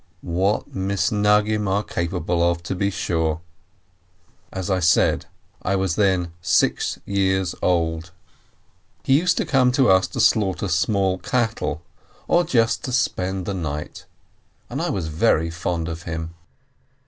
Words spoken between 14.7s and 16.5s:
and I was very fond of him.